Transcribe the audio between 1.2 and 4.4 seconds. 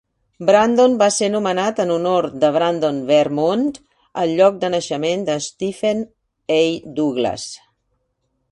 nomenat en honor de Brandon, Vermont, el